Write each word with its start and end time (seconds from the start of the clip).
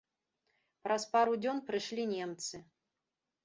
Праз 0.87 1.03
пару 1.13 1.37
дзён 1.43 1.57
прышлі 1.69 2.09
немцы. 2.17 2.55